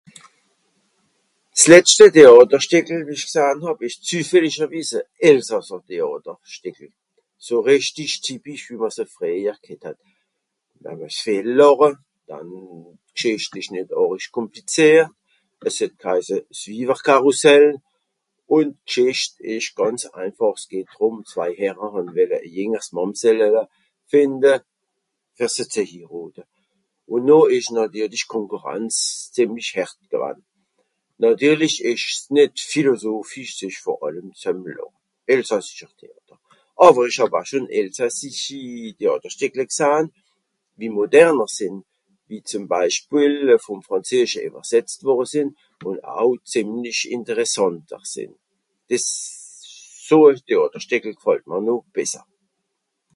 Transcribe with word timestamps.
S'letschte 1.61 2.05
Téàterstìckel 2.15 3.01
wie 3.07 3.15
ìch 3.19 3.27
gsahn 3.31 3.57
hàb 3.65 3.79
ìsch 3.87 3.99
züfällisch 4.09 4.59
e 4.65 4.99
elsasser 5.29 5.81
Téàterstìckel, 5.87 6.89
so 7.45 7.55
rìchtisch 7.67 8.15
Typisch 8.25 8.65
wie 8.69 8.79
mr 8.83 8.89
se 8.97 9.03
frìehjer 9.13 9.57
ghet 9.65 9.83
het.(...) 9.87 9.97
viel 11.25 11.47
làche, 11.59 11.89
dann 12.29 12.49
d'Gschìcht 12.53 13.53
ìsch 13.59 13.71
nìt 13.75 13.89
àrisch 14.01 14.29
kùmplizìert. 14.35 15.09
Es 15.69 15.75
het 15.81 15.93
gheise 16.03 16.37
s'Wiwerkarroussel 16.59 17.65
ùn 18.55 18.67
d'Gschìcht 18.87 19.33
ìsch 19.55 19.71
gànz 19.77 20.01
einfàch, 20.21 20.57
s'geht 20.63 20.89
ùm 21.07 21.15
zwei 21.31 21.51
Herrer 21.61 21.93
ùn 21.99 22.07
wìlle 22.15 22.37
e 22.45 22.47
jìngers 22.55 22.89
Màmsell 22.95 23.41
fìnde 24.11 24.53
fer 25.37 25.49
sie 25.55 25.65
ze 25.73 25.83
hirote. 25.91 26.43
Ùn 27.13 27.21
noh 27.29 27.45
ìsch 27.57 27.71
natirlisch 27.75 28.25
d'Konkürenz 28.27 28.95
zìemlich 29.33 29.71
härt 29.77 29.97
gewann. 30.13 30.39
Natirlisch 31.23 31.79
ìsch's 31.91 32.17
nìt 32.35 32.53
Philisophisch 32.71 33.53
s'ìsch 33.57 33.81
vor 33.85 33.97
àllem 34.05 34.27
zem 34.43 34.57
làche. 34.77 34.97
Elsassischer 35.33 35.91
Téàter. 35.99 36.37
Àwer 36.85 37.05
ìch 37.09 37.19
hàb 37.21 37.33
au 37.39 37.45
schon 37.49 37.65
elsassischi 37.79 38.61
Téàterstìckle 38.99 39.65
gsahn, 39.71 40.03
wie 40.79 40.89
moderner 40.97 41.51
sìnn. 41.59 41.77
Wie 42.29 42.43
zùm 42.51 42.65
Beispiel 42.75 43.33
vùm 43.65 43.79
Frànzesche 43.87 44.39
ìwesetzt 44.47 44.99
wùrre 45.05 45.27
sìnn 45.33 45.49
ùn 45.87 45.97
au 46.19 46.29
zìemlich 46.51 47.01
interressànter 47.17 48.01
sìnn. 48.13 48.31
Dìs... 48.89 49.07
so 50.07 50.17
e 50.29 50.33
Téàterstìckel 50.47 51.13
gfallt 51.19 51.45
mr 51.49 51.61
noch 51.67 51.85
besser. 51.95 52.25